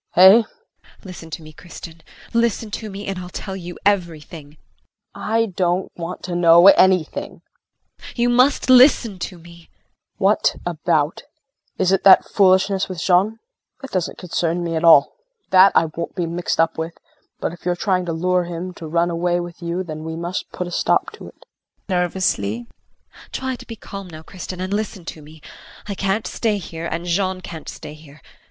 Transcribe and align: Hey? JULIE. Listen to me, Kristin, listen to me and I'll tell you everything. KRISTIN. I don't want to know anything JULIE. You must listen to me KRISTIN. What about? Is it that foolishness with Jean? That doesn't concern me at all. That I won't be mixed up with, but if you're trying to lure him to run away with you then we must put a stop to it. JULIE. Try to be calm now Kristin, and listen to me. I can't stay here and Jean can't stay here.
Hey? 0.15 0.31
JULIE. 0.31 0.45
Listen 1.03 1.29
to 1.29 1.43
me, 1.43 1.53
Kristin, 1.53 2.01
listen 2.33 2.71
to 2.71 2.89
me 2.89 3.05
and 3.05 3.19
I'll 3.19 3.29
tell 3.29 3.55
you 3.55 3.77
everything. 3.85 4.57
KRISTIN. 5.13 5.13
I 5.13 5.45
don't 5.55 5.91
want 5.95 6.23
to 6.23 6.33
know 6.35 6.69
anything 6.69 7.43
JULIE. 7.99 8.13
You 8.15 8.29
must 8.29 8.67
listen 8.71 9.19
to 9.19 9.37
me 9.37 9.69
KRISTIN. 10.17 10.17
What 10.17 10.55
about? 10.65 11.21
Is 11.77 11.91
it 11.91 12.03
that 12.03 12.25
foolishness 12.27 12.89
with 12.89 12.99
Jean? 12.99 13.37
That 13.83 13.91
doesn't 13.91 14.17
concern 14.17 14.63
me 14.63 14.75
at 14.75 14.83
all. 14.83 15.13
That 15.51 15.71
I 15.75 15.85
won't 15.95 16.15
be 16.15 16.25
mixed 16.25 16.59
up 16.59 16.79
with, 16.79 16.93
but 17.39 17.53
if 17.53 17.63
you're 17.63 17.75
trying 17.75 18.07
to 18.07 18.11
lure 18.11 18.45
him 18.45 18.73
to 18.77 18.87
run 18.87 19.11
away 19.11 19.39
with 19.39 19.61
you 19.61 19.83
then 19.83 20.03
we 20.03 20.15
must 20.15 20.51
put 20.51 20.65
a 20.65 20.71
stop 20.71 21.11
to 21.11 21.27
it. 21.27 21.45
JULIE. 21.89 22.65
Try 23.31 23.55
to 23.55 23.67
be 23.67 23.75
calm 23.75 24.07
now 24.07 24.23
Kristin, 24.23 24.59
and 24.61 24.73
listen 24.73 25.05
to 25.05 25.21
me. 25.21 25.43
I 25.87 25.93
can't 25.93 26.25
stay 26.25 26.57
here 26.57 26.87
and 26.87 27.05
Jean 27.05 27.41
can't 27.41 27.69
stay 27.69 27.93
here. 27.93 28.19